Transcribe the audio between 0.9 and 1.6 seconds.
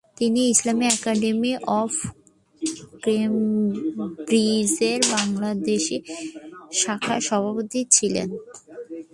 academy